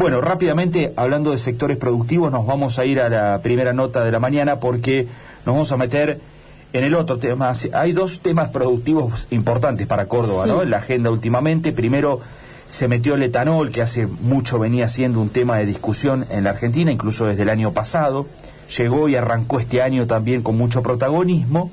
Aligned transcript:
Bueno, 0.00 0.22
rápidamente, 0.22 0.94
hablando 0.96 1.30
de 1.30 1.36
sectores 1.36 1.76
productivos, 1.76 2.32
nos 2.32 2.46
vamos 2.46 2.78
a 2.78 2.86
ir 2.86 3.02
a 3.02 3.10
la 3.10 3.38
primera 3.42 3.74
nota 3.74 4.02
de 4.02 4.10
la 4.10 4.18
mañana 4.18 4.58
porque 4.58 5.06
nos 5.44 5.54
vamos 5.54 5.72
a 5.72 5.76
meter 5.76 6.18
en 6.72 6.84
el 6.84 6.94
otro 6.94 7.18
tema. 7.18 7.52
Hay 7.74 7.92
dos 7.92 8.20
temas 8.20 8.48
productivos 8.48 9.26
importantes 9.28 9.86
para 9.86 10.06
Córdoba, 10.06 10.46
¿no? 10.46 10.62
En 10.62 10.70
la 10.70 10.78
agenda 10.78 11.10
últimamente. 11.10 11.72
Primero, 11.72 12.18
se 12.70 12.88
metió 12.88 13.14
el 13.14 13.24
etanol, 13.24 13.72
que 13.72 13.82
hace 13.82 14.06
mucho 14.06 14.58
venía 14.58 14.88
siendo 14.88 15.20
un 15.20 15.28
tema 15.28 15.58
de 15.58 15.66
discusión 15.66 16.24
en 16.30 16.44
la 16.44 16.50
Argentina, 16.50 16.90
incluso 16.90 17.26
desde 17.26 17.42
el 17.42 17.50
año 17.50 17.72
pasado. 17.72 18.26
Llegó 18.78 19.06
y 19.10 19.16
arrancó 19.16 19.60
este 19.60 19.82
año 19.82 20.06
también 20.06 20.40
con 20.40 20.56
mucho 20.56 20.82
protagonismo. 20.82 21.70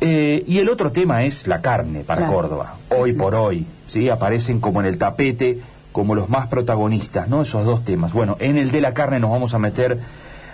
Eh, 0.00 0.42
y 0.46 0.56
el 0.56 0.70
otro 0.70 0.90
tema 0.90 1.24
es 1.24 1.46
la 1.46 1.60
carne 1.60 2.00
para 2.00 2.28
Córdoba. 2.28 2.76
Hoy 2.88 3.12
por 3.12 3.34
hoy, 3.34 3.66
¿sí? 3.88 4.08
Aparecen 4.08 4.58
como 4.58 4.80
en 4.80 4.86
el 4.86 4.96
tapete 4.96 5.60
como 5.92 6.14
los 6.14 6.28
más 6.28 6.48
protagonistas, 6.48 7.28
¿no? 7.28 7.42
Esos 7.42 7.64
dos 7.64 7.84
temas. 7.84 8.12
Bueno, 8.12 8.36
en 8.40 8.58
el 8.58 8.70
de 8.70 8.80
la 8.80 8.94
carne 8.94 9.20
nos 9.20 9.30
vamos 9.30 9.54
a 9.54 9.58
meter 9.58 9.98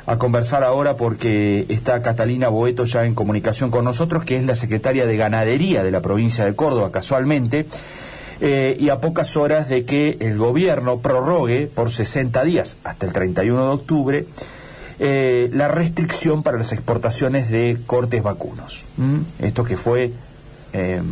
a 0.06 0.16
conversar 0.16 0.64
ahora 0.64 0.96
porque 0.96 1.66
está 1.68 2.00
Catalina 2.00 2.48
Boeto 2.48 2.84
ya 2.84 3.04
en 3.04 3.14
comunicación 3.14 3.70
con 3.70 3.84
nosotros, 3.84 4.24
que 4.24 4.36
es 4.36 4.44
la 4.44 4.56
secretaria 4.56 5.06
de 5.06 5.16
Ganadería 5.16 5.82
de 5.82 5.90
la 5.90 6.00
provincia 6.00 6.46
de 6.46 6.54
Córdoba, 6.54 6.90
casualmente, 6.90 7.66
eh, 8.40 8.76
y 8.80 8.88
a 8.88 9.00
pocas 9.00 9.36
horas 9.36 9.68
de 9.68 9.84
que 9.84 10.16
el 10.20 10.38
gobierno 10.38 11.00
prorrogue 11.00 11.66
por 11.66 11.90
60 11.90 12.42
días, 12.44 12.78
hasta 12.84 13.04
el 13.04 13.12
31 13.12 13.62
de 13.62 13.68
octubre, 13.68 14.26
eh, 14.98 15.50
la 15.52 15.68
restricción 15.68 16.42
para 16.42 16.56
las 16.56 16.72
exportaciones 16.72 17.50
de 17.50 17.78
cortes 17.86 18.22
vacunos. 18.22 18.86
Esto 19.40 19.62
que 19.64 19.76
fue 19.76 20.12
eh, 20.72 21.02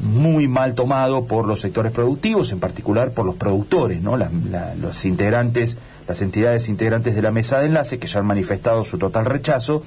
muy 0.00 0.48
mal 0.48 0.74
tomado 0.74 1.24
por 1.24 1.46
los 1.46 1.60
sectores 1.60 1.92
productivos, 1.92 2.52
en 2.52 2.60
particular 2.60 3.10
por 3.12 3.26
los 3.26 3.36
productores, 3.36 4.02
¿no? 4.02 4.16
los 4.16 5.04
integrantes, 5.04 5.78
las 6.08 6.22
entidades 6.22 6.68
integrantes 6.68 7.14
de 7.14 7.22
la 7.22 7.30
mesa 7.30 7.58
de 7.58 7.66
enlace 7.66 7.98
que 7.98 8.06
ya 8.06 8.20
han 8.20 8.26
manifestado 8.26 8.82
su 8.84 8.98
total 8.98 9.26
rechazo 9.26 9.82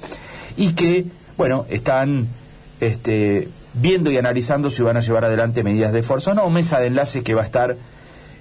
y 0.56 0.72
que, 0.74 1.04
bueno, 1.36 1.66
están 1.68 2.28
este, 2.80 3.48
viendo 3.74 4.10
y 4.10 4.18
analizando 4.18 4.70
si 4.70 4.82
van 4.82 4.96
a 4.96 5.00
llevar 5.00 5.24
adelante 5.24 5.64
medidas 5.64 5.92
de 5.92 6.02
fuerza 6.02 6.32
o 6.32 6.34
no. 6.34 6.48
Mesa 6.50 6.78
de 6.78 6.86
enlace 6.86 7.22
que 7.22 7.34
va 7.34 7.42
a 7.42 7.46
estar 7.46 7.76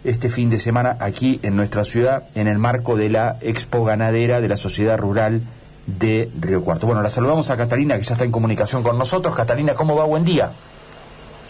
este 0.04 0.30
fin 0.30 0.50
de 0.50 0.60
semana 0.60 0.98
aquí 1.00 1.40
en 1.44 1.56
nuestra 1.56 1.86
ciudad 1.86 2.24
en 2.36 2.48
el 2.48 2.60
marco 2.60 2.98
de 2.98 3.10
la 3.10 3.38
Expo 3.42 3.84
Ganadera 3.86 4.42
de 4.42 4.50
la 4.50 4.58
Sociedad 4.58 4.98
Rural 4.98 5.42
de 5.88 6.30
Río 6.40 6.62
Cuarto. 6.62 6.88
Bueno, 6.88 7.02
la 7.02 7.10
saludamos 7.10 7.50
a 7.50 7.58
Catalina 7.58 7.98
que 7.98 8.04
ya 8.04 8.14
está 8.14 8.26
en 8.26 8.32
comunicación 8.32 8.84
con 8.84 8.98
nosotros. 8.98 9.36
Catalina, 9.36 9.74
¿cómo 9.74 9.96
va? 9.96 10.06
Buen 10.06 10.24
día. 10.24 10.52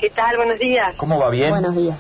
¿Qué 0.04 0.09
tal? 0.09 0.36
Buenos 0.36 0.59
días. 0.59 0.96
¿Cómo 0.98 1.18
va? 1.18 1.30
¿Bien? 1.30 1.50
Buenos 1.50 1.73
días. 1.73 1.98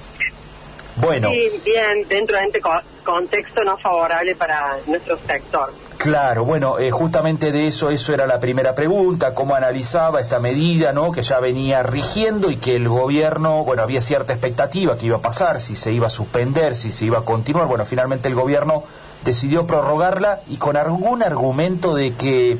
Bueno. 0.97 1.29
Sí, 1.29 1.49
bien, 1.63 2.05
dentro 2.09 2.37
de 2.37 2.47
este 2.47 2.59
contexto 3.01 3.63
no 3.63 3.77
favorable 3.77 4.35
para 4.35 4.75
nuestro 4.87 5.17
sector. 5.25 5.71
Claro, 5.95 6.43
bueno, 6.43 6.79
eh, 6.79 6.91
justamente 6.91 7.53
de 7.53 7.69
eso, 7.69 7.91
eso 7.91 8.13
era 8.13 8.27
la 8.27 8.41
primera 8.41 8.75
pregunta, 8.75 9.33
cómo 9.33 9.55
analizaba 9.55 10.19
esta 10.19 10.39
medida, 10.39 10.91
¿no? 10.91 11.13
Que 11.13 11.21
ya 11.21 11.39
venía 11.39 11.81
rigiendo 11.81 12.51
y 12.51 12.57
que 12.57 12.75
el 12.75 12.89
gobierno, 12.89 13.63
bueno, 13.63 13.83
había 13.83 14.01
cierta 14.01 14.33
expectativa 14.33 14.97
que 14.97 15.05
iba 15.05 15.15
a 15.15 15.21
pasar, 15.21 15.61
si 15.61 15.77
se 15.77 15.93
iba 15.93 16.07
a 16.07 16.09
suspender, 16.09 16.75
si 16.75 16.91
se 16.91 17.05
iba 17.05 17.19
a 17.19 17.23
continuar. 17.23 17.67
Bueno, 17.67 17.85
finalmente 17.85 18.27
el 18.27 18.35
gobierno 18.35 18.83
decidió 19.23 19.65
prorrogarla 19.65 20.41
y 20.49 20.57
con 20.57 20.75
algún 20.75 21.23
argumento 21.23 21.95
de 21.95 22.13
que 22.15 22.57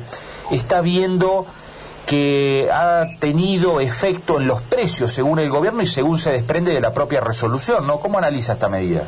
está 0.50 0.80
viendo 0.80 1.44
que 2.06 2.68
ha 2.72 3.06
tenido 3.18 3.80
efecto 3.80 4.38
en 4.38 4.46
los 4.46 4.60
precios 4.62 5.12
según 5.12 5.38
el 5.38 5.48
gobierno 5.48 5.82
y 5.82 5.86
según 5.86 6.18
se 6.18 6.32
desprende 6.32 6.72
de 6.72 6.80
la 6.80 6.92
propia 6.92 7.20
resolución, 7.20 7.86
¿no? 7.86 8.00
¿Cómo 8.00 8.18
analiza 8.18 8.54
esta 8.54 8.68
medida? 8.68 9.06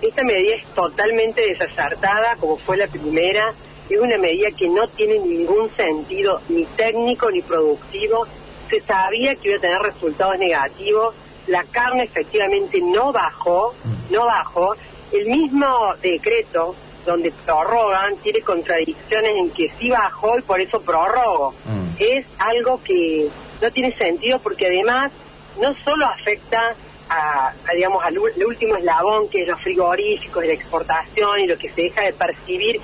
Esta 0.00 0.22
medida 0.22 0.54
es 0.54 0.64
totalmente 0.66 1.40
desacertada, 1.42 2.36
como 2.36 2.56
fue 2.56 2.76
la 2.76 2.86
primera. 2.86 3.52
Es 3.90 4.00
una 4.00 4.16
medida 4.16 4.50
que 4.56 4.68
no 4.68 4.86
tiene 4.88 5.18
ningún 5.18 5.68
sentido, 5.70 6.40
ni 6.48 6.64
técnico 6.64 7.30
ni 7.30 7.42
productivo. 7.42 8.26
Se 8.70 8.80
sabía 8.80 9.34
que 9.34 9.48
iba 9.48 9.58
a 9.58 9.60
tener 9.60 9.80
resultados 9.82 10.38
negativos. 10.38 11.14
La 11.48 11.64
carne 11.64 12.04
efectivamente 12.04 12.80
no 12.80 13.12
bajó, 13.12 13.74
no 14.10 14.26
bajó. 14.26 14.74
El 15.12 15.26
mismo 15.26 15.94
decreto 16.02 16.74
donde 17.08 17.32
prorrogan 17.44 18.16
tiene 18.18 18.40
contradicciones 18.40 19.36
en 19.36 19.50
que 19.50 19.70
sí 19.78 19.90
bajó 19.90 20.38
y 20.38 20.42
por 20.42 20.60
eso 20.60 20.80
prorrogo. 20.80 21.54
Mm. 21.64 22.02
Es 22.02 22.26
algo 22.38 22.82
que 22.82 23.28
no 23.60 23.70
tiene 23.70 23.92
sentido 23.92 24.38
porque 24.38 24.66
además 24.66 25.10
no 25.60 25.74
solo 25.74 26.06
afecta 26.06 26.74
a, 27.08 27.52
digamos 27.74 28.04
al, 28.04 28.18
último 28.18 28.76
eslabón 28.76 29.28
que 29.28 29.42
es 29.42 29.48
los 29.48 29.60
frigoríficos, 29.60 30.44
la 30.44 30.52
exportación 30.52 31.40
y 31.40 31.46
lo 31.46 31.56
que 31.56 31.70
se 31.70 31.82
deja 31.82 32.02
de 32.02 32.12
percibir 32.12 32.80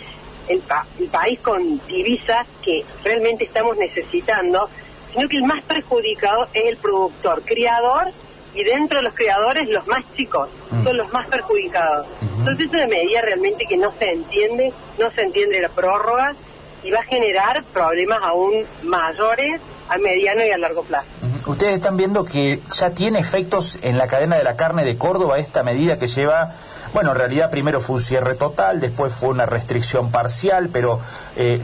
el, 0.49 0.63
el 0.99 1.09
país 1.09 1.39
con 1.41 1.81
divisas 1.87 2.47
que 2.63 2.85
realmente 3.05 3.45
estamos 3.45 3.77
necesitando, 3.77 4.69
sino 5.13 5.29
que 5.29 5.37
el 5.37 5.45
más 5.45 5.63
perjudicado 5.65 6.49
es 6.55 6.65
el 6.65 6.77
productor, 6.79 7.43
criador 7.43 8.13
y 8.55 8.65
dentro 8.65 8.99
de 8.99 9.03
los 9.05 9.15
creadores 9.15 9.69
los 9.69 9.87
más 9.87 10.05
chicos 10.17 10.49
mm. 10.71 10.85
son 10.85 10.97
los 10.97 11.13
más 11.13 11.27
perjudicados. 11.27 12.07
Entonces 12.39 12.67
es 12.67 12.73
una 12.73 12.87
medida 12.87 13.21
realmente 13.23 13.67
que 13.67 13.77
no 13.77 13.93
se 13.99 14.13
entiende, 14.13 14.73
no 14.99 15.11
se 15.11 15.23
entiende 15.23 15.61
la 15.61 15.69
prórroga 15.69 16.35
y 16.83 16.91
va 16.91 17.01
a 17.01 17.05
generar 17.05 17.65
problemas 17.73 18.21
aún 18.23 18.65
mayores 18.83 19.61
a 19.89 19.99
mediano 19.99 20.45
y 20.45 20.51
a 20.51 20.59
largo 20.59 20.83
plazo. 20.83 21.07
Ustedes 21.47 21.75
están 21.75 21.97
viendo 21.97 22.25
que 22.25 22.61
ya 22.75 22.91
tiene 22.91 23.19
efectos 23.19 23.79
en 23.83 23.99
la 23.99 24.07
cadena 24.07 24.37
de 24.37 24.45
la 24.45 24.57
carne 24.57 24.85
de 24.85 24.97
Córdoba 24.97 25.39
esta 25.39 25.63
medida 25.63 25.99
que 25.99 26.07
lleva 26.07 26.55
bueno, 26.95 27.11
en 27.11 27.19
realidad 27.19 27.51
primero 27.51 27.81
fue 27.81 27.97
un 27.97 28.03
cierre 28.03 28.37
total, 28.37 28.81
después 28.81 29.13
fue 29.13 29.31
una 29.31 29.47
restricción 29.47 30.13
parcial, 30.13 30.69
pero 30.73 31.01
eh, 31.37 31.61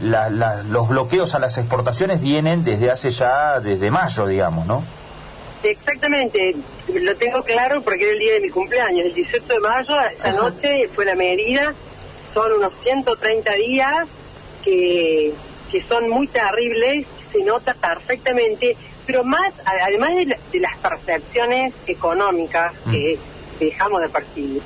los 0.69 0.89
bloqueos 0.89 1.33
a 1.35 1.39
las 1.39 1.57
exportaciones 1.57 2.19
vienen 2.19 2.65
desde 2.65 2.91
hace 2.91 3.11
ya, 3.11 3.61
desde 3.61 3.91
mayo, 3.91 4.27
digamos, 4.27 4.67
¿no? 4.67 4.83
Exactamente, 5.63 6.55
lo 6.91 7.15
tengo 7.15 7.43
claro 7.43 7.81
porque 7.81 8.03
era 8.03 8.13
el 8.13 8.19
día 8.19 8.33
de 8.33 8.39
mi 8.39 8.49
cumpleaños, 8.49 9.05
el 9.05 9.13
18 9.13 9.45
de 9.45 9.59
mayo, 9.59 9.93
esta 10.09 10.31
noche 10.31 10.87
fue 10.87 11.05
la 11.05 11.15
medida, 11.15 11.73
son 12.33 12.53
unos 12.53 12.73
130 12.81 13.53
días 13.55 14.07
que, 14.63 15.31
que 15.71 15.81
son 15.83 16.09
muy 16.09 16.27
terribles, 16.27 17.05
se 17.31 17.43
nota 17.43 17.75
perfectamente, 17.75 18.75
pero 19.05 19.23
más, 19.23 19.53
además 19.65 20.15
de, 20.15 20.59
las 20.59 20.77
percepciones 20.77 21.73
económicas 21.85 22.73
que 22.91 23.17
mm. 23.17 23.59
dejamos 23.59 24.01
de 24.01 24.09
percibir 24.09 24.61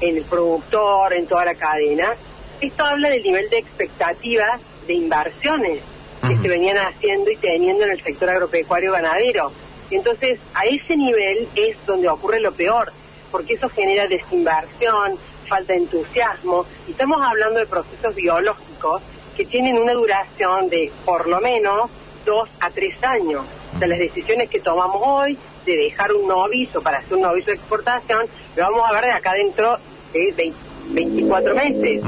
en 0.00 0.16
el 0.18 0.24
productor, 0.24 1.14
en 1.14 1.26
toda 1.26 1.46
la 1.46 1.54
cadena, 1.54 2.14
esto 2.60 2.84
habla 2.84 3.08
del 3.08 3.22
nivel 3.22 3.48
de 3.48 3.58
expectativas 3.58 4.60
de 4.86 4.92
inversiones 4.92 5.80
que 6.26 6.36
se 6.36 6.48
venían 6.48 6.76
haciendo 6.78 7.30
y 7.30 7.36
teniendo 7.36 7.84
en 7.84 7.92
el 7.92 8.02
sector 8.02 8.28
agropecuario 8.28 8.92
ganadero 8.92 9.52
entonces, 9.96 10.38
a 10.54 10.64
ese 10.64 10.96
nivel 10.96 11.48
es 11.54 11.76
donde 11.86 12.08
ocurre 12.08 12.40
lo 12.40 12.52
peor, 12.52 12.92
porque 13.30 13.54
eso 13.54 13.68
genera 13.68 14.06
desinversión, 14.06 15.16
falta 15.46 15.72
de 15.72 15.80
entusiasmo, 15.80 16.66
y 16.86 16.92
estamos 16.92 17.20
hablando 17.22 17.58
de 17.58 17.66
procesos 17.66 18.14
biológicos 18.14 19.02
que 19.36 19.44
tienen 19.44 19.78
una 19.78 19.92
duración 19.92 20.68
de 20.68 20.90
por 21.04 21.28
lo 21.28 21.40
menos 21.40 21.90
dos 22.24 22.48
a 22.60 22.70
tres 22.70 23.02
años. 23.02 23.44
O 23.74 23.78
sea, 23.78 23.88
las 23.88 23.98
decisiones 23.98 24.50
que 24.50 24.60
tomamos 24.60 25.00
hoy 25.04 25.38
de 25.64 25.76
dejar 25.76 26.12
un 26.12 26.26
novizo 26.26 26.82
para 26.82 26.98
hacer 26.98 27.14
un 27.14 27.22
novizo 27.22 27.46
de 27.46 27.56
exportación, 27.56 28.26
lo 28.56 28.62
vamos 28.64 28.82
a 28.88 28.92
ver 28.92 29.04
de 29.04 29.12
acá 29.12 29.34
dentro 29.34 29.78
de 30.12 30.52
24 30.90 31.54
meses. 31.54 32.02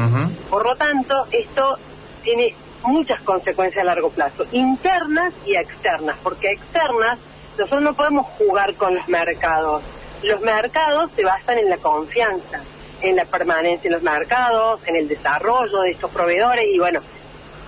Por 0.48 0.66
lo 0.66 0.76
tanto, 0.76 1.26
esto 1.30 1.76
tiene 2.22 2.54
muchas 2.82 3.20
consecuencias 3.20 3.82
a 3.82 3.86
largo 3.86 4.10
plazo, 4.10 4.44
internas 4.52 5.32
y 5.47 5.54
externas, 5.54 6.16
porque 6.22 6.50
externas 6.52 7.18
nosotros 7.58 7.82
no 7.82 7.94
podemos 7.94 8.26
jugar 8.38 8.74
con 8.74 8.94
los 8.94 9.08
mercados. 9.08 9.82
Los 10.22 10.40
mercados 10.40 11.10
se 11.16 11.24
basan 11.24 11.58
en 11.58 11.68
la 11.68 11.78
confianza, 11.78 12.60
en 13.02 13.16
la 13.16 13.24
permanencia 13.24 13.88
en 13.88 13.94
los 13.94 14.02
mercados, 14.02 14.80
en 14.86 14.97
el 14.97 15.08
desarrollo 15.08 15.80
de 15.80 15.92
estos 15.92 16.10
proveedores 16.10 16.66
y 16.66 16.78
bueno, 16.78 17.00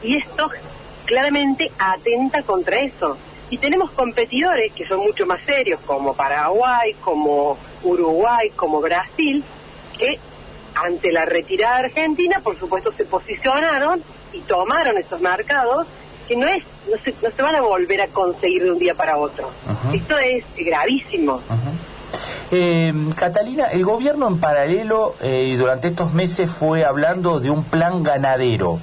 y 0.02 0.17
esto 0.17 0.50
claramente 1.06 1.70
atenta 1.79 2.43
contra 2.43 2.81
eso. 2.81 3.17
Y 3.50 3.58
tenemos 3.58 3.90
competidores 3.90 4.73
que 4.73 4.87
son 4.87 5.00
mucho 5.00 5.26
más 5.26 5.40
serios, 5.43 5.79
como 5.87 6.14
Paraguay, 6.14 6.94
como 6.94 7.58
Uruguay, 7.82 8.50
como 8.56 8.81
Brasil, 8.81 9.44
que 9.99 10.19
ante 10.75 11.12
la 11.12 11.26
retirada 11.26 11.78
argentina, 11.78 12.40
por 12.40 12.58
supuesto, 12.58 12.93
se 12.93 13.05
posicionaron 13.05 14.02
y 14.32 14.40
tomaron 14.40 14.96
estos 14.96 15.20
mercados 15.20 15.87
que 16.26 16.37
no 16.37 16.49
es 16.49 16.64
no 16.90 16.96
se, 17.02 17.14
no 17.23 17.31
se 17.31 17.43
van 17.43 17.55
a 17.56 17.61
volver 17.62 18.00
a 18.00 18.08
conseguir 18.08 18.64
de 18.64 18.73
un 18.73 18.79
día 18.79 18.94
para 18.94 19.17
otro. 19.17 19.50
Esto 19.93 20.19
es 20.19 20.44
gravísimo. 20.56 21.40
Eh, 22.50 22.93
Catalina, 23.17 23.67
el 23.67 23.84
gobierno 23.84 24.29
en 24.29 24.38
paralelo 24.38 25.14
eh, 25.23 25.55
durante 25.58 25.88
estos 25.88 26.12
meses 26.12 26.50
fue 26.50 26.84
hablando 26.84 27.40
de 27.40 27.50
un 27.50 27.64
plan 27.64 28.02
ganadero. 28.02 28.79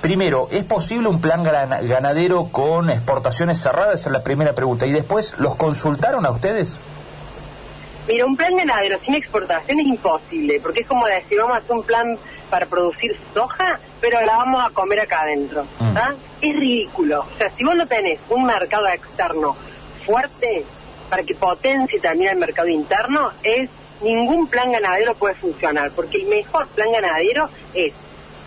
Primero, 0.00 0.48
¿es 0.50 0.64
posible 0.64 1.08
un 1.08 1.20
plan 1.20 1.42
ganadero 1.42 2.46
con 2.46 2.88
exportaciones 2.88 3.60
cerradas? 3.60 4.00
Esa 4.00 4.08
es 4.08 4.12
la 4.14 4.22
primera 4.22 4.54
pregunta. 4.54 4.86
Y 4.86 4.92
después, 4.92 5.34
¿los 5.36 5.56
consultaron 5.56 6.24
a 6.24 6.30
ustedes? 6.30 6.74
Mira, 8.08 8.24
un 8.24 8.34
plan 8.34 8.56
ganadero 8.56 8.98
sin 9.04 9.14
exportación 9.14 9.80
es 9.80 9.86
imposible, 9.86 10.58
porque 10.62 10.80
es 10.80 10.86
como 10.86 11.06
decir, 11.06 11.38
vamos 11.38 11.56
a 11.56 11.58
hacer 11.58 11.76
un 11.76 11.82
plan 11.82 12.18
para 12.50 12.66
producir 12.66 13.16
soja, 13.32 13.78
pero 14.00 14.20
la 14.24 14.36
vamos 14.36 14.64
a 14.66 14.70
comer 14.70 15.00
acá 15.00 15.22
adentro. 15.22 15.64
Mm. 15.78 15.96
Es 16.42 16.56
ridículo. 16.56 17.20
O 17.20 17.38
sea, 17.38 17.50
si 17.50 17.64
vos 17.64 17.76
no 17.76 17.86
tenés 17.86 18.18
un 18.28 18.44
mercado 18.44 18.88
externo 18.88 19.56
fuerte 20.04 20.64
para 21.08 21.22
que 21.22 21.34
potencie 21.34 22.00
también 22.00 22.32
el 22.32 22.38
mercado 22.38 22.68
interno, 22.68 23.30
es 23.42 23.68
ningún 24.02 24.46
plan 24.46 24.72
ganadero 24.72 25.14
puede 25.14 25.34
funcionar, 25.34 25.90
porque 25.90 26.18
el 26.18 26.26
mejor 26.26 26.66
plan 26.68 26.90
ganadero 26.92 27.48
es 27.74 27.92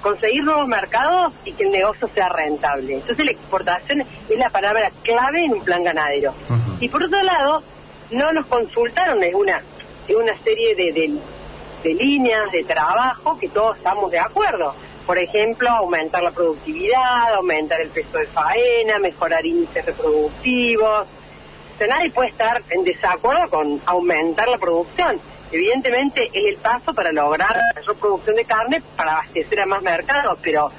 conseguir 0.02 0.44
nuevos 0.44 0.68
mercados 0.68 1.34
y 1.46 1.54
que 1.54 1.64
el 1.64 1.72
negocio 1.72 2.10
sea 2.14 2.30
rentable. 2.30 2.96
Entonces 2.96 3.26
la 3.26 3.32
exportación 3.32 4.02
es 4.02 4.38
la 4.38 4.50
palabra 4.50 4.92
clave 5.02 5.46
en 5.46 5.54
un 5.54 5.64
plan 5.64 5.84
ganadero. 5.84 6.34
Y 6.80 6.90
por 6.90 7.04
otro 7.04 7.22
lado, 7.24 7.64
no 8.12 8.34
nos 8.34 8.46
consultaron, 8.48 9.24
es 9.24 9.34
una, 9.34 9.62
es 10.08 10.16
una 10.16 10.38
serie 10.40 10.76
de, 10.76 10.92
de, 10.92 11.14
líneas 11.86 12.52
de 12.52 12.64
trabajo 12.64 13.38
que 13.40 13.50
todos 13.50 13.78
estamos 13.78 14.12
de 14.12 14.20
acuerdo. 14.20 14.76
Por 15.06 15.18
ejemplo, 15.18 15.70
aumentar 15.70 16.24
la 16.24 16.32
productividad, 16.32 17.34
aumentar 17.34 17.82
el 17.82 17.90
peso 17.90 18.18
de 18.18 18.28
faena, 18.28 19.00
mejorar 19.00 19.46
índices 19.46 19.86
reproductivos. 19.86 21.08
Nadie 21.88 22.12
puede 22.12 22.30
estar 22.30 22.62
en 22.70 22.84
desacuerdo 22.86 23.50
con 23.50 23.82
aumentar 23.86 24.48
la 24.48 24.58
producción. 24.58 25.20
Evidentemente 25.52 26.30
es 26.34 26.46
el 26.46 26.56
paso 26.56 26.94
para 26.94 27.12
lograr 27.12 27.60
mayor 27.76 27.96
producción 27.98 28.36
de 28.36 28.46
carne 28.46 28.82
para 28.96 29.14
abastecer 29.14 29.60
a 29.60 29.66
más 29.66 29.82
mercados, 29.82 30.38
pero 30.42 30.72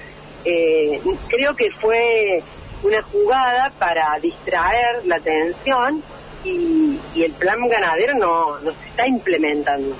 eh, 0.44 1.00
creo 1.28 1.54
que 1.54 1.70
fue 1.70 2.42
una 2.82 3.02
jugada 3.02 3.70
para 3.78 4.18
distraer 4.20 5.04
la 5.06 5.16
atención 5.16 6.02
y, 6.44 6.98
el 7.16 7.32
plan 7.32 7.68
ganadero 7.68 8.14
no 8.14 8.58
se 8.60 8.88
está 8.88 9.06
implementando. 9.06 9.96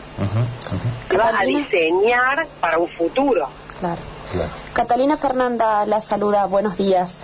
Se 1.09 1.17
va 1.17 1.39
a 1.39 1.45
diseñar 1.45 2.47
para 2.61 2.79
un 2.79 2.89
futuro. 2.89 3.49
Claro. 3.81 4.01
Catalina 4.73 5.17
Fernanda 5.17 5.87
la 5.87 6.01
saluda, 6.01 6.47
buenos 6.47 6.77
días. 6.77 7.15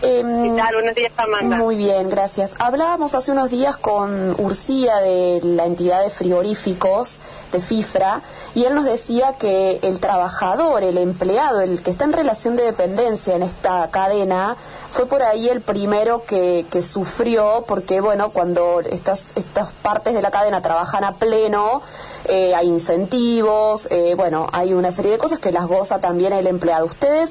Eh, 0.00 0.22
Buenos 0.22 0.94
días, 0.94 1.12
Muy 1.42 1.74
bien, 1.74 2.08
gracias. 2.08 2.52
Hablábamos 2.60 3.16
hace 3.16 3.32
unos 3.32 3.50
días 3.50 3.76
con 3.76 4.40
Urcía 4.40 4.96
de 4.98 5.40
la 5.42 5.66
entidad 5.66 6.04
de 6.04 6.10
frigoríficos 6.10 7.18
de 7.50 7.60
FIFRA 7.60 8.20
y 8.54 8.64
él 8.64 8.76
nos 8.76 8.84
decía 8.84 9.32
que 9.40 9.80
el 9.82 9.98
trabajador, 9.98 10.84
el 10.84 10.98
empleado, 10.98 11.62
el 11.62 11.82
que 11.82 11.90
está 11.90 12.04
en 12.04 12.12
relación 12.12 12.54
de 12.54 12.62
dependencia 12.62 13.34
en 13.34 13.42
esta 13.42 13.90
cadena, 13.90 14.56
fue 14.88 15.06
por 15.06 15.24
ahí 15.24 15.48
el 15.48 15.62
primero 15.62 16.22
que, 16.24 16.64
que 16.70 16.80
sufrió 16.80 17.64
porque, 17.66 18.00
bueno, 18.00 18.30
cuando 18.30 18.80
estas, 18.80 19.32
estas 19.34 19.72
partes 19.72 20.14
de 20.14 20.22
la 20.22 20.30
cadena 20.30 20.62
trabajan 20.62 21.02
a 21.02 21.16
pleno, 21.16 21.82
eh, 22.24 22.54
hay 22.54 22.66
incentivos, 22.66 23.88
eh, 23.90 24.14
bueno, 24.16 24.48
hay 24.52 24.74
una 24.74 24.90
serie 24.90 25.12
de 25.12 25.18
cosas 25.18 25.38
que 25.38 25.52
las 25.52 25.66
goza 25.66 26.00
también 26.00 26.32
el 26.32 26.46
empleado. 26.46 26.86
Ustedes, 26.86 27.30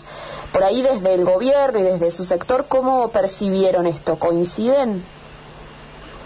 por 0.51 0.63
ahí 0.63 0.81
desde 0.81 1.13
el 1.13 1.25
gobierno 1.25 1.79
y 1.79 1.83
desde 1.83 2.11
su 2.11 2.25
sector, 2.25 2.65
¿cómo 2.67 3.09
percibieron 3.09 3.87
esto? 3.87 4.17
¿Coinciden? 4.17 5.03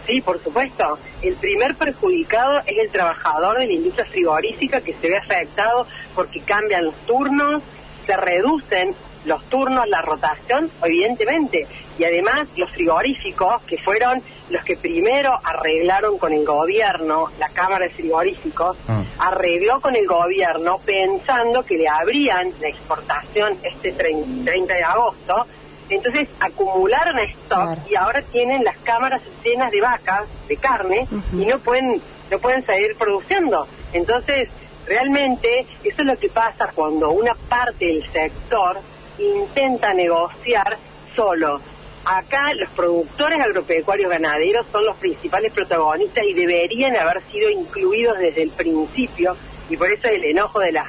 Sí, 0.06 0.22
por 0.22 0.42
supuesto. 0.42 0.98
El 1.22 1.36
primer 1.36 1.76
perjudicado 1.76 2.60
es 2.66 2.78
el 2.78 2.90
trabajador 2.90 3.60
de 3.60 3.68
la 3.68 3.74
industria 3.74 4.06
frigorífica 4.06 4.82
que 4.82 4.94
se 4.94 5.10
ve 5.10 5.18
afectado 5.18 5.86
porque 6.16 6.42
cambian 6.42 6.86
los 6.86 6.96
turnos, 7.06 7.62
se 8.06 8.18
reducen 8.18 8.96
los 9.26 9.44
turnos, 9.46 9.88
la 9.88 10.02
rotación, 10.02 10.70
evidentemente. 10.84 11.68
Y 12.00 12.04
además 12.04 12.48
los 12.56 12.72
frigoríficos, 12.72 13.62
que 13.64 13.78
fueron 13.78 14.22
los 14.52 14.64
que 14.64 14.76
primero 14.76 15.40
arreglaron 15.44 16.18
con 16.18 16.34
el 16.34 16.46
gobierno, 16.46 17.30
la 17.40 17.50
Cámara 17.50 17.86
de 17.86 17.92
Frigoríficos, 17.92 18.78
mm. 18.88 19.02
arregló 19.20 19.82
con 19.82 19.96
el 19.96 20.06
gobierno 20.06 20.80
pensando 20.86 21.64
que 21.64 21.78
le 21.78 21.88
abrían 21.88 22.52
la 22.60 22.68
exportación 22.68 23.58
este 23.64 23.92
30 23.92 24.74
de 24.74 24.84
agosto. 24.84 25.46
Entonces 25.90 26.30
acumularon 26.40 27.20
stock 27.20 27.78
y 27.90 27.96
ahora 27.96 28.22
tienen 28.22 28.64
las 28.64 28.78
cámaras 28.78 29.22
llenas 29.44 29.72
de 29.72 29.82
vacas, 29.82 30.26
de 30.48 30.56
carne, 30.56 31.08
y 31.34 31.46
no 31.46 31.60
pueden, 31.60 32.02
no 32.30 32.40
pueden 32.40 32.66
seguir 32.66 32.96
produciendo. 32.96 33.68
Entonces, 33.92 34.48
realmente, 34.86 35.66
eso 35.84 36.02
es 36.02 36.06
lo 36.06 36.18
que 36.18 36.30
pasa 36.30 36.70
cuando 36.74 37.12
una 37.12 37.34
parte 37.50 37.88
del 37.88 38.10
sector 38.10 38.80
intenta 39.20 39.94
negociar 39.94 40.78
solo. 41.14 41.60
Acá 42.04 42.54
los 42.56 42.70
productores 42.70 43.40
agropecuarios 43.40 44.10
ganaderos 44.10 44.66
son 44.72 44.86
los 44.86 44.96
principales 44.98 45.52
protagonistas 45.52 46.24
y 46.26 46.34
deberían 46.34 46.96
haber 46.96 47.22
sido 47.32 47.50
incluidos 47.50 48.18
desde 48.18 48.42
el 48.44 48.50
principio, 48.50 49.36
y 49.70 49.78
por 49.78 49.92
eso 49.92 50.08
es 50.08 50.16
el 50.16 50.26
enojo 50.26 50.60
de 50.60 50.72
las, 50.72 50.88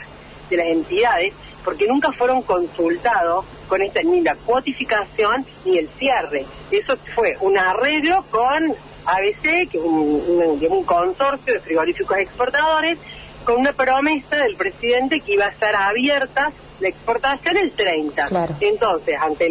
de 0.48 0.56
las 0.56 0.66
entidades, 0.68 1.34
porque 1.64 1.86
nunca 1.86 2.12
fueron 2.12 2.42
consultados 2.42 3.44
con 3.68 3.82
esta 3.82 4.02
ni 4.02 4.22
la 4.22 4.34
cuotificación 4.34 5.44
ni 5.64 5.78
el 5.78 5.88
cierre. 5.88 6.46
Eso 6.70 6.96
fue 7.14 7.36
un 7.40 7.58
arreglo 7.58 8.24
con 8.30 8.74
ABC, 9.04 9.68
que 9.70 9.78
es 9.78 9.84
un, 9.84 10.66
un 10.70 10.84
consorcio 10.84 11.54
de 11.54 11.60
frigoríficos 11.60 12.18
exportadores, 12.18 12.98
con 13.44 13.56
una 13.56 13.72
promesa 13.72 14.36
del 14.36 14.56
presidente 14.56 15.20
que 15.20 15.34
iba 15.34 15.46
a 15.46 15.50
estar 15.50 15.74
abierta 15.74 16.52
la 16.80 16.88
exportación 16.88 17.56
el 17.56 17.70
30. 17.72 18.48
Entonces, 18.60 19.16
ante 19.20 19.50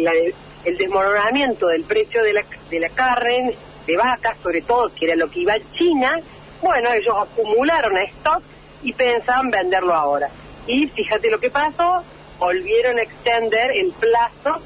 el 0.64 0.76
desmoronamiento 0.76 1.68
del 1.68 1.84
precio 1.84 2.22
de 2.22 2.32
la, 2.32 2.44
de 2.70 2.80
la 2.80 2.88
carne, 2.88 3.54
de 3.86 3.96
vaca, 3.96 4.36
sobre 4.42 4.62
todo, 4.62 4.92
que 4.94 5.06
era 5.06 5.16
lo 5.16 5.30
que 5.30 5.40
iba 5.40 5.54
a 5.54 5.72
China, 5.72 6.20
bueno, 6.60 6.92
ellos 6.92 7.16
acumularon 7.18 7.96
stock 7.98 8.42
y 8.82 8.92
pensaban 8.92 9.50
venderlo 9.50 9.94
ahora. 9.94 10.28
Y 10.66 10.86
fíjate 10.86 11.30
lo 11.30 11.40
que 11.40 11.50
pasó, 11.50 12.04
volvieron 12.38 12.98
a 12.98 13.02
extender 13.02 13.72
el 13.72 13.92
plazo 13.92 14.60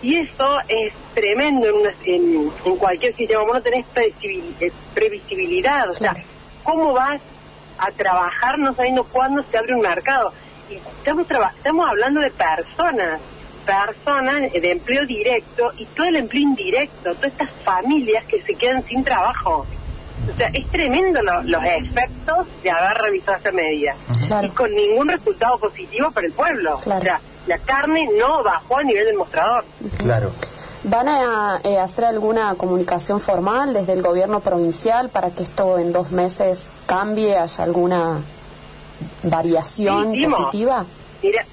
y 0.00 0.16
eso 0.16 0.58
es 0.68 0.92
tremendo 1.14 1.66
en, 2.04 2.50
en, 2.64 2.76
cualquier 2.76 3.14
sistema. 3.14 3.42
Vos 3.42 3.54
no 3.54 3.62
tenés 3.62 3.86
previsibilidad, 4.94 5.90
o 5.90 5.94
sea, 5.94 6.16
¿cómo 6.64 6.94
vas 6.94 7.20
a 7.78 7.90
trabajar 7.92 8.58
no 8.58 8.74
sabiendo 8.74 9.04
cuándo 9.04 9.42
se 9.42 9.58
abre 9.58 9.74
un 9.74 9.82
mercado? 9.82 10.32
estamos, 10.98 11.26
estamos 11.56 11.88
hablando 11.88 12.20
de 12.20 12.30
personas, 12.30 13.20
personas 13.64 14.52
de 14.52 14.70
empleo 14.70 15.06
directo 15.06 15.72
y 15.76 15.86
todo 15.86 16.06
el 16.06 16.16
empleo 16.16 16.42
indirecto, 16.42 17.14
todas 17.14 17.32
estas 17.32 17.50
familias 17.50 18.24
que 18.24 18.42
se 18.42 18.54
quedan 18.54 18.84
sin 18.84 19.04
trabajo. 19.04 19.66
O 20.32 20.36
sea, 20.36 20.48
es 20.48 20.66
tremendo 20.68 21.20
los 21.22 21.64
efectos 21.64 22.46
de 22.62 22.70
haber 22.70 22.98
revisado 22.98 23.38
esa 23.38 23.52
medida. 23.52 23.94
Y 24.42 24.48
con 24.50 24.72
ningún 24.74 25.08
resultado 25.08 25.58
positivo 25.58 26.10
para 26.10 26.26
el 26.26 26.32
pueblo. 26.32 26.74
O 26.74 26.82
sea, 26.82 27.20
la 27.46 27.58
carne 27.58 28.08
no 28.18 28.42
bajó 28.42 28.78
a 28.78 28.84
nivel 28.84 29.06
del 29.06 29.16
mostrador. 29.16 29.64
Claro. 29.98 30.30
¿Van 30.84 31.08
a 31.08 31.60
eh, 31.62 31.78
hacer 31.78 32.04
alguna 32.04 32.54
comunicación 32.56 33.20
formal 33.20 33.72
desde 33.72 33.92
el 33.92 34.02
gobierno 34.02 34.40
provincial 34.40 35.10
para 35.10 35.30
que 35.30 35.44
esto 35.44 35.78
en 35.78 35.92
dos 35.92 36.10
meses 36.10 36.72
cambie, 36.86 37.36
haya 37.36 37.64
alguna 37.64 38.20
variación 39.22 40.12
positiva? 40.28 40.84
Mira, 41.22 41.46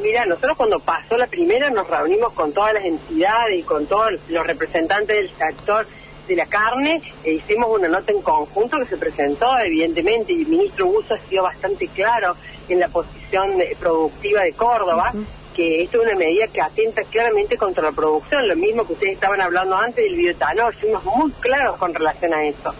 mira, 0.00 0.24
nosotros 0.26 0.56
cuando 0.56 0.80
pasó 0.80 1.16
la 1.16 1.26
primera 1.26 1.70
nos 1.70 1.88
reunimos 1.88 2.32
con 2.32 2.52
todas 2.52 2.74
las 2.74 2.84
entidades 2.84 3.58
y 3.58 3.62
con 3.62 3.86
todos 3.86 4.12
los 4.28 4.46
representantes 4.46 5.16
del 5.16 5.30
sector 5.30 5.86
de 6.26 6.36
la 6.36 6.46
carne 6.46 7.02
e 7.24 7.32
hicimos 7.32 7.70
una 7.70 7.88
nota 7.88 8.12
en 8.12 8.22
conjunto 8.22 8.78
que 8.78 8.86
se 8.86 8.96
presentó, 8.96 9.58
evidentemente, 9.58 10.32
y 10.32 10.42
el 10.42 10.48
ministro 10.48 10.86
Buzo 10.86 11.14
ha 11.14 11.18
sido 11.18 11.42
bastante 11.42 11.88
claro 11.88 12.36
en 12.68 12.80
la 12.80 12.88
posición 12.88 13.54
productiva 13.78 14.42
de 14.42 14.52
Córdoba, 14.52 15.12
que 15.54 15.82
esto 15.82 16.00
es 16.00 16.06
una 16.06 16.16
medida 16.16 16.46
que 16.46 16.60
atenta 16.60 17.02
claramente 17.02 17.56
contra 17.56 17.82
la 17.82 17.92
producción, 17.92 18.46
lo 18.46 18.56
mismo 18.56 18.86
que 18.86 18.92
ustedes 18.92 19.14
estaban 19.14 19.40
hablando 19.40 19.76
antes 19.76 20.04
del 20.04 20.14
bioetanol, 20.14 20.72
fuimos 20.74 21.04
muy 21.04 21.32
claros 21.32 21.76
con 21.76 21.92
relación 21.92 22.32
a 22.32 22.44
eso. 22.44 22.72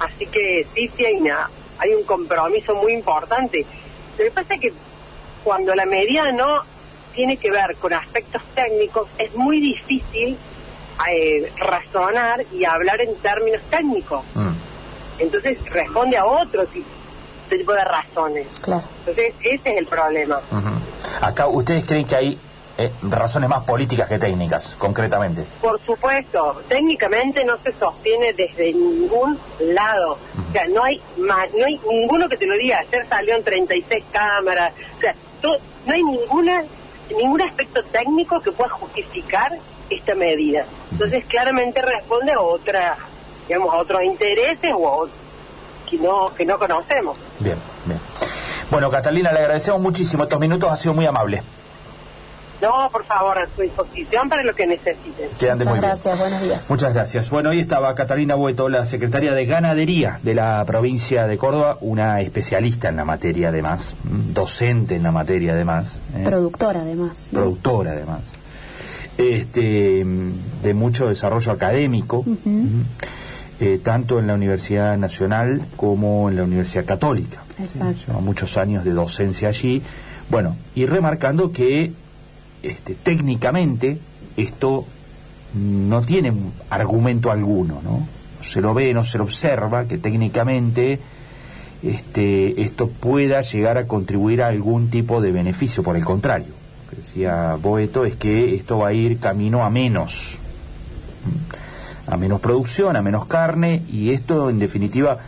Así 0.00 0.26
que 0.26 0.66
sí, 0.74 0.90
sí 0.96 1.06
hay 1.06 1.14
una 1.14 1.48
hay 1.78 1.94
un 1.94 2.04
compromiso 2.04 2.74
muy 2.74 2.92
importante. 2.92 3.64
Lo 4.18 4.24
que 4.24 4.30
pasa 4.30 4.54
es 4.54 4.60
que 4.60 4.72
cuando 5.46 5.76
la 5.76 5.86
medida 5.86 6.32
no 6.32 6.64
tiene 7.14 7.36
que 7.36 7.52
ver 7.52 7.76
con 7.76 7.92
aspectos 7.92 8.42
técnicos, 8.52 9.06
es 9.16 9.32
muy 9.36 9.60
difícil 9.60 10.36
eh, 11.08 11.52
razonar 11.60 12.44
y 12.52 12.64
hablar 12.64 13.00
en 13.00 13.14
términos 13.18 13.62
técnicos. 13.70 14.24
Mm. 14.34 14.48
Entonces 15.20 15.58
responde 15.70 16.16
a 16.16 16.26
otro 16.26 16.66
tipo 16.66 17.72
de 17.72 17.84
razones. 17.84 18.48
Entonces 18.56 19.34
ese 19.40 19.70
es 19.70 19.78
el 19.78 19.86
problema. 19.86 20.40
Acá, 21.20 21.46
¿ustedes 21.46 21.84
creen 21.84 22.06
que 22.06 22.16
hay 22.16 22.38
eh, 22.78 22.90
razones 23.04 23.48
más 23.48 23.64
políticas 23.64 24.06
que 24.06 24.18
técnicas, 24.18 24.74
concretamente. 24.76 25.44
Por 25.62 25.80
supuesto, 25.80 26.60
técnicamente 26.68 27.42
no 27.42 27.56
se 27.56 27.72
sostiene 27.72 28.34
desde 28.34 28.74
ningún 28.74 29.38
lado. 29.60 30.18
O 30.48 30.52
sea, 30.52 30.66
no 30.68 30.84
hay, 30.84 31.00
no 31.16 31.64
hay 31.64 31.80
ninguno 31.88 32.28
que 32.28 32.36
te 32.36 32.46
lo 32.46 32.54
diga, 32.54 32.80
ayer 32.80 33.06
salió 33.08 33.34
en 33.34 33.44
36 33.44 34.04
cámaras, 34.12 34.74
o 34.98 35.00
sea, 35.00 35.14
no 35.86 35.94
hay 35.94 36.02
ninguna 36.02 36.62
ningún 37.14 37.40
aspecto 37.42 37.82
técnico 37.84 38.40
que 38.40 38.52
pueda 38.52 38.70
justificar 38.70 39.52
esta 39.90 40.14
medida. 40.14 40.64
Entonces, 40.90 41.24
claramente 41.24 41.80
responde 41.80 42.32
a 42.32 42.40
otra, 42.40 42.96
digamos, 43.46 43.72
a 43.72 43.76
otros 43.76 44.02
intereses 44.02 44.72
o 44.74 45.08
que 45.88 45.98
no 45.98 46.34
que 46.34 46.44
no 46.44 46.58
conocemos. 46.58 47.16
Bien, 47.38 47.56
bien. 47.84 48.00
Bueno, 48.70 48.90
Catalina, 48.90 49.30
le 49.32 49.40
agradecemos 49.40 49.80
muchísimo. 49.80 50.24
Estos 50.24 50.40
minutos 50.40 50.70
ha 50.70 50.76
sido 50.76 50.94
muy 50.94 51.06
amable. 51.06 51.42
No, 52.60 52.88
por 52.90 53.04
favor, 53.04 53.38
a 53.38 53.46
su 53.54 53.62
disposición 53.62 54.28
para 54.28 54.42
lo 54.42 54.54
que 54.54 54.66
necesiten. 54.66 55.28
Muchas 55.58 55.80
gracias, 55.80 56.18
buenos 56.18 56.42
días. 56.42 56.64
Muchas 56.68 56.94
gracias. 56.94 57.30
Bueno, 57.30 57.50
hoy 57.50 57.60
estaba 57.60 57.94
Catalina 57.94 58.34
Bueto, 58.34 58.68
la 58.68 58.84
secretaria 58.84 59.34
de 59.34 59.46
Ganadería 59.46 60.20
de 60.22 60.34
la 60.34 60.64
provincia 60.66 61.26
de 61.26 61.36
Córdoba, 61.36 61.76
una 61.80 62.20
especialista 62.20 62.88
en 62.88 62.96
la 62.96 63.04
materia 63.04 63.50
además, 63.50 63.94
docente 64.04 64.96
en 64.96 65.02
la 65.02 65.12
materia 65.12 65.52
además. 65.52 65.96
¿eh? 66.16 66.22
Productora 66.24 66.80
además. 66.80 67.28
Productora 67.32 67.92
además. 67.92 68.20
Este, 69.18 70.04
de 70.62 70.74
mucho 70.74 71.08
desarrollo 71.08 71.52
académico, 71.52 72.24
eh, 73.60 73.80
tanto 73.82 74.18
en 74.18 74.26
la 74.26 74.34
Universidad 74.34 74.98
Nacional 74.98 75.62
como 75.76 76.28
en 76.28 76.36
la 76.36 76.44
Universidad 76.44 76.84
Católica. 76.84 77.42
Exacto. 77.58 78.12
muchos 78.20 78.56
años 78.58 78.84
de 78.84 78.92
docencia 78.92 79.48
allí. 79.48 79.82
Bueno, 80.28 80.56
y 80.74 80.86
remarcando 80.86 81.52
que 81.52 81.92
este, 82.70 82.94
técnicamente 82.94 83.98
esto 84.36 84.86
no 85.54 86.02
tiene 86.02 86.32
argumento 86.70 87.30
alguno, 87.30 87.80
¿no? 87.82 88.06
Se 88.42 88.60
lo 88.60 88.74
ve, 88.74 88.92
no 88.94 89.04
se 89.04 89.18
lo 89.18 89.24
observa, 89.24 89.86
que 89.86 89.98
técnicamente 89.98 91.00
este, 91.82 92.62
esto 92.62 92.88
pueda 92.88 93.42
llegar 93.42 93.78
a 93.78 93.86
contribuir 93.86 94.42
a 94.42 94.48
algún 94.48 94.90
tipo 94.90 95.20
de 95.20 95.32
beneficio, 95.32 95.82
por 95.82 95.96
el 95.96 96.04
contrario. 96.04 96.48
Lo 96.84 96.90
que 96.90 96.96
decía 96.96 97.56
Boeto 97.60 98.04
es 98.04 98.14
que 98.14 98.54
esto 98.54 98.78
va 98.78 98.88
a 98.88 98.92
ir 98.92 99.18
camino 99.18 99.64
a 99.64 99.70
menos, 99.70 100.36
a 102.06 102.16
menos 102.16 102.40
producción, 102.40 102.96
a 102.96 103.02
menos 103.02 103.26
carne, 103.26 103.82
y 103.90 104.10
esto 104.10 104.50
en 104.50 104.58
definitiva 104.58 105.18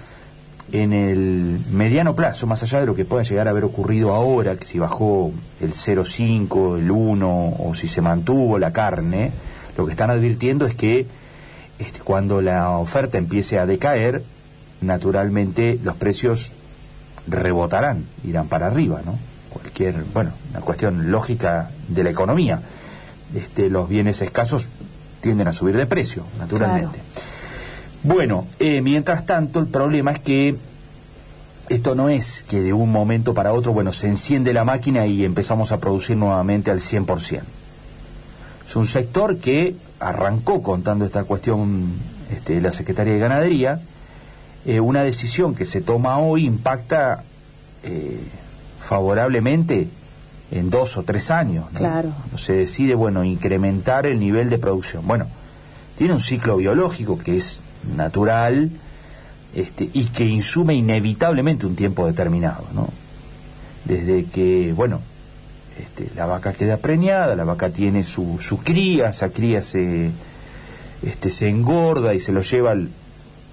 en 0.73 0.93
el 0.93 1.61
mediano 1.71 2.15
plazo, 2.15 2.47
más 2.47 2.63
allá 2.63 2.81
de 2.81 2.87
lo 2.87 2.95
que 2.95 3.05
pueda 3.05 3.23
llegar 3.23 3.47
a 3.47 3.51
haber 3.51 3.65
ocurrido 3.65 4.13
ahora, 4.13 4.57
que 4.57 4.65
si 4.65 4.79
bajó 4.79 5.33
el 5.61 5.73
0,5, 5.73 6.79
el 6.79 6.91
1 6.91 7.55
o 7.59 7.75
si 7.75 7.89
se 7.89 8.01
mantuvo 8.01 8.59
la 8.59 8.73
carne, 8.73 9.33
lo 9.77 9.87
que 9.87 9.93
están 9.93 10.11
advirtiendo 10.11 10.67
es 10.67 10.75
que 10.75 11.07
este, 11.79 12.01
cuando 12.01 12.43
la 12.43 12.71
oferta 12.71 13.19
empiece 13.19 13.59
a 13.59 13.67
decaer, 13.67 14.23
naturalmente 14.81 15.79
los 15.83 15.97
precios 15.97 16.53
rebotarán, 17.27 18.05
irán 18.25 18.49
para 18.49 18.67
arriba, 18.67 19.01
¿no? 19.05 19.19
Cualquier, 19.51 20.05
bueno, 20.13 20.33
una 20.51 20.61
cuestión 20.61 21.11
lógica 21.11 21.71
de 21.89 22.05
la 22.05 22.11
economía. 22.11 22.61
Este, 23.35 23.71
los 23.71 23.89
bienes 23.89 24.21
escasos 24.23 24.69
tienden 25.21 25.49
a 25.49 25.53
subir 25.53 25.77
de 25.77 25.87
precio, 25.87 26.25
naturalmente. 26.39 26.99
Bueno, 28.03 28.47
eh, 28.59 28.81
mientras 28.81 29.27
tanto, 29.27 29.59
el 29.59 29.67
problema 29.67 30.13
es 30.13 30.19
que 30.21 30.57
esto 31.69 31.95
no 31.95 32.09
es 32.09 32.45
que 32.49 32.63
de 32.63 32.73
un 32.73 32.91
momento 32.91 33.35
para 33.35 33.53
otro, 33.53 33.73
bueno, 33.73 33.93
se 33.93 34.09
enciende 34.09 34.53
la 34.53 34.65
máquina 34.65 35.07
y 35.07 35.25
empezamos 35.25 35.73
a 35.73 35.79
producir 35.79 36.17
nuevamente 36.17 36.71
al 36.71 36.81
100%. 36.81 37.43
Es 38.67 38.77
un 38.77 38.87
sector 38.87 39.39
que 39.39 39.75
arrancó 40.01 40.63
contando 40.63 41.05
esta 41.05 41.25
cuestión 41.25 41.93
este, 42.31 42.61
la 42.61 42.73
Secretaría 42.73 43.15
de 43.15 43.19
Ganadería. 43.19 43.81
Eh, 44.65 44.81
una 44.81 45.03
decisión 45.03 45.55
que 45.55 45.65
se 45.65 45.81
toma 45.81 46.19
hoy 46.19 46.45
impacta 46.45 47.25
eh, 47.83 48.21
favorablemente 48.81 49.89
en 50.51 50.71
dos 50.71 50.97
o 50.97 51.03
tres 51.03 51.31
años. 51.31 51.67
Claro. 51.75 52.13
Se 52.37 52.53
decide, 52.55 52.95
bueno, 52.95 53.25
incrementar 53.25 54.07
el 54.07 54.21
nivel 54.21 54.51
de 54.51 54.59
producción. 54.59 55.07
Bueno, 55.07 55.27
tiene 55.97 56.15
un 56.15 56.21
ciclo 56.21 56.57
biológico 56.57 57.19
que 57.19 57.37
es 57.37 57.61
natural 57.97 58.71
este, 59.55 59.89
y 59.93 60.07
que 60.07 60.25
insume 60.25 60.75
inevitablemente 60.75 61.67
un 61.67 61.77
tiempo 61.77 62.07
determinado, 62.07 62.65
¿no? 62.75 62.89
Desde 63.85 64.25
que, 64.25 64.73
bueno, 64.75 65.01
este, 65.79 66.11
la 66.15 66.27
vaca 66.27 66.53
queda 66.53 66.77
preñada, 66.77 67.35
la 67.35 67.45
vaca 67.45 67.71
tiene 67.71 68.05
su, 68.05 68.39
su 68.41 68.59
cría, 68.59 69.11
esa 69.11 69.31
cría 69.31 69.63
se, 69.63 70.11
este, 71.03 71.31
se 71.31 71.49
engorda 71.49 72.15
y 72.15 72.21
se 72.21 72.33
lo 72.33 72.43
lleva 72.43 72.73
al, 72.73 72.91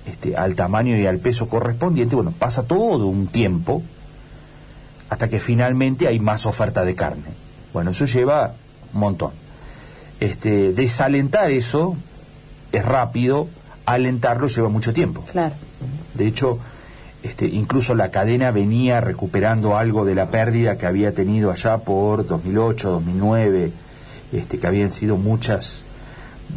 este, 0.05 0.35
al 0.35 0.55
tamaño 0.55 0.97
y 0.97 1.05
al 1.05 1.19
peso 1.19 1.47
correspondiente, 1.47 2.15
bueno, 2.15 2.33
pasa 2.37 2.63
todo 2.63 3.07
un 3.07 3.27
tiempo 3.27 3.81
hasta 5.09 5.29
que 5.29 5.39
finalmente 5.39 6.07
hay 6.07 6.19
más 6.19 6.45
oferta 6.45 6.83
de 6.83 6.95
carne. 6.95 7.23
Bueno, 7.73 7.91
eso 7.91 8.05
lleva 8.05 8.53
un 8.93 8.99
montón. 8.99 9.31
Este, 10.19 10.73
desalentar 10.73 11.51
eso 11.51 11.95
es 12.71 12.83
rápido, 12.83 13.47
alentarlo 13.85 14.47
lleva 14.47 14.69
mucho 14.69 14.93
tiempo. 14.93 15.23
Claro. 15.31 15.55
De 16.13 16.27
hecho, 16.27 16.59
este, 17.23 17.47
incluso 17.47 17.95
la 17.95 18.11
cadena 18.11 18.51
venía 18.51 19.01
recuperando 19.01 19.77
algo 19.77 20.05
de 20.05 20.15
la 20.15 20.29
pérdida 20.29 20.77
que 20.77 20.85
había 20.85 21.13
tenido 21.13 21.51
allá 21.51 21.79
por 21.79 22.25
2008, 22.25 22.89
2009, 22.91 23.71
este, 24.31 24.59
que 24.59 24.67
habían 24.67 24.91
sido 24.91 25.17
muchas, 25.17 25.83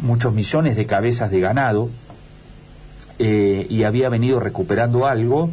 muchos 0.01 0.33
millones 0.33 0.75
de 0.75 0.85
cabezas 0.85 1.31
de 1.31 1.39
ganado, 1.39 1.89
eh, 3.17 3.65
y 3.69 3.83
había 3.83 4.09
venido 4.09 4.39
recuperando 4.39 5.05
algo 5.07 5.49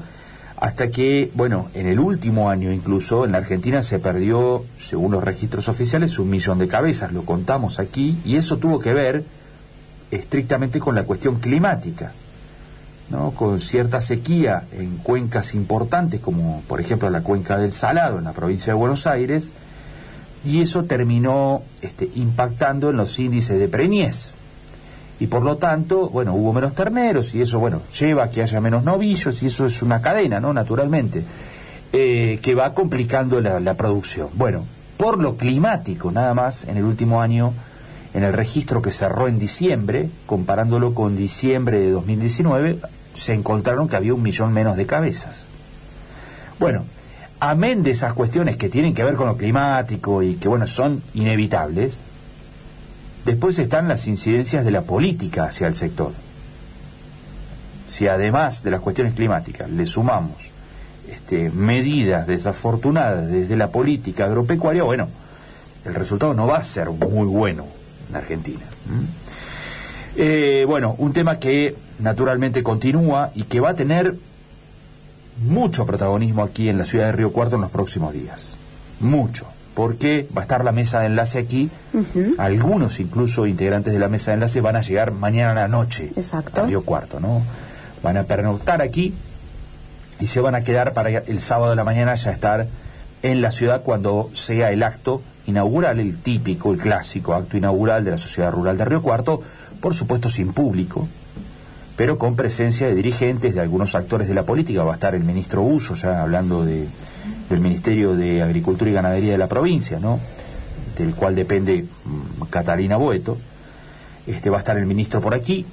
hasta 0.59 0.91
que, 0.91 1.31
bueno, 1.35 1.69
en 1.75 1.87
el 1.87 1.99
último 1.99 2.49
año 2.49 2.73
incluso 2.73 3.25
en 3.25 3.33
la 3.33 3.39
Argentina 3.39 3.83
se 3.83 3.99
perdió, 3.99 4.65
según 4.79 5.13
los 5.13 5.25
registros 5.25 5.69
oficiales, 5.69 6.19
un 6.19 6.31
millón 6.31 6.59
de 6.59 6.69
cabezas, 6.69 7.13
lo 7.13 7.25
contamos 7.25 7.79
aquí, 7.79 8.19
y 8.25 8.37
eso 8.37 8.57
tuvo 8.57 8.79
que 8.79 8.95
ver 8.95 9.25
estrictamente 10.11 10.79
con 10.79 10.95
la 10.95 11.05
cuestión 11.05 11.37
climática, 11.37 12.13
¿no? 13.11 13.33
con 13.33 13.61
cierta 13.61 14.01
sequía 14.01 14.65
en 14.73 14.99
cuencas 14.99 15.55
importantes, 15.55 16.21
como 16.21 16.63
por 16.67 16.81
ejemplo 16.81 17.11
la 17.11 17.23
cuenca 17.23 17.59
del 17.59 17.73
Salado 17.73 18.19
en 18.19 18.25
la 18.25 18.33
provincia 18.33 18.73
de 18.73 18.79
Buenos 18.79 19.07
Aires, 19.07 19.53
y 20.45 20.61
eso 20.61 20.85
terminó 20.85 21.63
este, 21.83 22.09
impactando 22.15 22.91
en 22.91 22.97
los 22.97 23.19
índices 23.19 23.59
de 23.59 23.69
preñez. 23.69 24.35
Y 25.19 25.29
por 25.29 25.43
lo 25.43 25.57
tanto, 25.57 26.11
bueno, 26.11 26.35
hubo 26.35 26.53
menos 26.53 26.75
terneros 26.75 27.35
y 27.35 27.41
eso, 27.41 27.59
bueno, 27.59 27.83
lleva 27.99 28.25
a 28.25 28.31
que 28.31 28.43
haya 28.43 28.61
menos 28.61 28.85
novillos 28.85 29.43
y 29.43 29.47
eso 29.47 29.67
es 29.67 29.83
una 29.83 30.03
cadena, 30.03 30.41
¿no? 30.41 30.53
Naturalmente, 30.53 31.25
eh, 31.93 32.39
que 32.43 32.55
va 32.55 32.75
complicando 32.75 33.41
la, 33.41 33.59
la 33.59 33.75
producción. 33.75 34.29
Bueno, 34.35 34.65
por 34.99 35.19
lo 35.19 35.37
climático, 35.37 36.13
nada 36.13 36.35
más, 36.35 36.65
en 36.65 36.77
el 36.77 36.85
último 36.85 37.23
año 37.23 37.55
en 38.17 38.25
el 38.25 38.33
registro 38.33 38.81
que 38.81 38.93
cerró 38.93 39.29
en 39.29 39.39
diciembre, 39.39 40.09
comparándolo 40.25 40.95
con 40.95 41.19
diciembre 41.19 41.79
de 41.79 41.91
2019, 41.91 42.79
se 43.13 43.35
encontraron 43.35 43.89
que 43.89 43.97
había 43.97 44.15
un 44.15 44.23
millón 44.23 44.55
menos 44.55 44.79
de 44.79 44.87
cabezas. 44.87 45.45
Bueno, 46.59 46.87
amén 47.41 47.83
de 47.83 47.91
esas 47.91 48.15
cuestiones 48.15 48.57
que 48.57 48.71
tienen 48.71 48.95
que 48.95 49.05
ver 49.05 49.17
con 49.17 49.27
lo 49.27 49.37
climático 49.37 50.23
y 50.23 50.37
que, 50.37 50.49
bueno, 50.49 50.67
son 50.67 51.03
inevitables, 51.13 52.03
después 53.27 53.59
están 53.59 53.87
las 53.87 54.07
incidencias 54.07 54.65
de 54.65 54.71
la 54.71 54.81
política 54.81 55.45
hacia 55.45 55.67
el 55.67 55.75
sector. 55.75 56.13
Si 57.87 58.09
además 58.09 58.63
de 58.63 58.71
las 58.71 58.81
cuestiones 58.81 59.13
climáticas 59.13 59.69
le 59.69 59.85
sumamos 59.85 60.37
este, 61.07 61.51
medidas 61.51 62.27
desafortunadas 62.27 63.31
desde 63.31 63.57
la 63.57 63.69
política 63.69 64.25
agropecuaria, 64.25 64.85
bueno, 64.85 65.07
el 65.85 65.95
resultado 65.95 66.33
no 66.33 66.47
va 66.47 66.57
a 66.57 66.65
ser 66.65 66.89
muy 66.89 67.27
bueno 67.27 67.76
en 68.11 68.17
Argentina. 68.17 68.65
Eh, 70.17 70.65
bueno, 70.67 70.95
un 70.99 71.13
tema 71.13 71.39
que 71.39 71.75
naturalmente 71.99 72.63
continúa 72.63 73.31
y 73.35 73.45
que 73.45 73.61
va 73.61 73.71
a 73.71 73.75
tener 73.75 74.15
mucho 75.43 75.85
protagonismo 75.85 76.43
aquí 76.43 76.69
en 76.69 76.79
la 76.79 76.85
ciudad 76.85 77.07
de 77.07 77.13
Río 77.13 77.33
Cuarto 77.33 77.57
en 77.57 77.63
los 77.63 77.71
próximos 77.71 78.13
días. 78.13 78.57
Mucho. 79.01 79.47
Porque 79.75 80.27
va 80.35 80.41
a 80.41 80.45
estar 80.45 80.65
la 80.65 80.73
mesa 80.73 81.01
de 81.01 81.07
enlace 81.07 81.39
aquí. 81.39 81.69
Algunos, 82.39 82.99
incluso 82.99 83.47
integrantes 83.47 83.93
de 83.93 83.99
la 83.99 84.09
mesa 84.09 84.31
de 84.31 84.37
enlace, 84.37 84.63
van 84.63 84.77
a 84.77 84.81
llegar 84.81 85.13
mañana 85.13 85.53
a 85.53 85.55
la 85.55 85.69
noche 85.69 86.13
Exacto. 86.17 86.63
a 86.63 86.67
Río 86.67 86.83
Cuarto, 86.83 87.21
¿no? 87.21 87.43
Van 88.03 88.17
a 88.17 88.23
pernoctar 88.23 88.81
aquí 88.81 89.13
y 90.19 90.29
se 90.29 90.41
van 90.41 90.55
a 90.55 90.63
quedar 90.65 90.95
para 90.95 91.11
el 91.11 91.41
sábado 91.41 91.71
de 91.71 91.77
la 91.77 91.85
mañana 91.85 92.15
ya 92.15 92.31
estar 92.31 92.67
en 93.31 93.41
la 93.41 93.51
ciudad 93.51 93.83
cuando 93.83 94.31
sea 94.33 94.71
el 94.71 94.83
acto 94.83 95.23
inaugural, 95.47 96.01
el 96.01 96.19
típico, 96.19 96.73
el 96.73 96.79
clásico 96.79 97.35
acto 97.35 97.57
inaugural 97.57 98.05
de 98.05 98.13
la 98.13 98.19
Sociedad 98.19 98.53
Rural 98.53 98.79
de 98.79 98.85
Río 98.85 99.03
Cuarto, 99.03 99.43
por 99.81 99.95
supuesto 99.95 100.31
sin 100.31 100.53
público, 100.53 101.09
pero 101.97 102.19
con 102.19 102.37
presencia 102.37 102.87
de 102.87 102.95
dirigentes, 102.95 103.55
de 103.55 103.61
algunos 103.61 103.95
actores 103.95 104.29
de 104.29 104.35
la 104.35 104.45
política. 104.45 104.85
Va 104.85 104.93
a 104.93 104.95
estar 104.95 105.15
el 105.15 105.25
ministro 105.25 105.63
Uso, 105.63 105.95
ya 105.95 106.23
hablando 106.23 106.65
de, 106.65 106.87
del 107.49 107.61
Ministerio 107.61 108.15
de 108.15 108.43
Agricultura 108.43 108.91
y 108.91 108.95
Ganadería 108.95 109.33
de 109.33 109.39
la 109.39 109.49
provincia, 109.49 109.99
¿no? 109.99 110.19
del 110.97 111.15
cual 111.15 111.35
depende 111.35 111.85
mm, 112.05 112.45
Catalina 112.51 112.97
Boeto. 112.97 113.37
Este, 114.27 114.51
va 114.51 114.57
a 114.57 114.61
estar 114.61 114.77
el 114.77 114.87
ministro 114.87 115.21
por 115.21 115.35
aquí, 115.35 115.65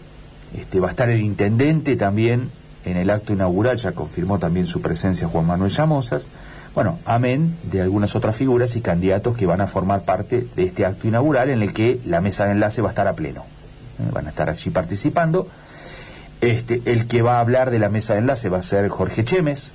este, 0.55 0.79
va 0.79 0.87
a 0.87 0.91
estar 0.91 1.09
el 1.09 1.21
intendente 1.21 1.95
también 1.95 2.51
en 2.85 2.97
el 2.97 3.09
acto 3.09 3.33
inaugural, 3.33 3.77
ya 3.77 3.93
confirmó 3.93 4.37
también 4.37 4.67
su 4.67 4.81
presencia 4.81 5.27
Juan 5.27 5.47
Manuel 5.47 5.71
Llamosas. 5.71 6.27
Bueno, 6.75 6.97
amén 7.05 7.55
de 7.71 7.81
algunas 7.81 8.15
otras 8.15 8.35
figuras 8.35 8.75
y 8.75 8.81
candidatos 8.81 9.37
que 9.37 9.45
van 9.45 9.61
a 9.61 9.67
formar 9.67 10.01
parte 10.01 10.47
de 10.55 10.63
este 10.63 10.85
acto 10.85 11.07
inaugural 11.07 11.49
en 11.51 11.61
el 11.61 11.71
que 11.73 11.99
la 12.05 12.19
mesa 12.19 12.45
de 12.45 12.53
enlace 12.53 12.81
va 12.81 12.89
a 12.89 12.91
estar 12.91 13.07
a 13.07 13.13
pleno. 13.13 13.41
Eh, 13.99 14.09
van 14.11 14.25
a 14.25 14.29
estar 14.29 14.49
allí 14.49 14.71
participando. 14.71 15.47
Este, 16.41 16.81
el 16.85 17.07
que 17.07 17.21
va 17.21 17.37
a 17.37 17.39
hablar 17.41 17.69
de 17.69 17.79
la 17.79 17.89
mesa 17.89 18.13
de 18.13 18.21
enlace 18.21 18.49
va 18.49 18.57
a 18.57 18.63
ser 18.63 18.89
Jorge 18.89 19.23
Chemes, 19.23 19.71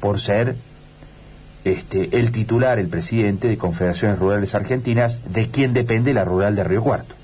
por 0.00 0.18
ser 0.18 0.56
este, 1.64 2.18
el 2.18 2.32
titular, 2.32 2.78
el 2.78 2.88
presidente 2.88 3.48
de 3.48 3.56
Confederaciones 3.56 4.18
Rurales 4.18 4.54
Argentinas, 4.54 5.20
de 5.32 5.48
quien 5.48 5.72
depende 5.72 6.12
la 6.12 6.24
rural 6.24 6.56
de 6.56 6.64
Río 6.64 6.82
Cuarto. 6.82 7.14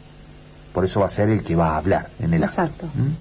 Por 0.73 0.85
eso 0.85 1.01
va 1.01 1.07
a 1.07 1.11
ser 1.11 1.31
el 1.31 1.43
que 1.43 1.57
va 1.57 1.75
a 1.75 1.79
hablar 1.79 2.09
en 2.21 2.33
el 2.33 2.45
Exacto. 2.45 2.87
acto. 2.87 2.99
¿Mm? 2.99 3.17